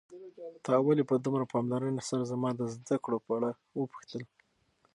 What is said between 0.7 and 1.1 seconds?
ولې